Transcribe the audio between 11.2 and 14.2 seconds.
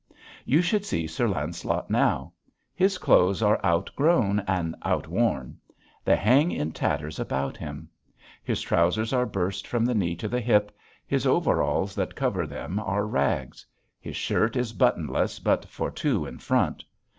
overalls that cover them are rags. His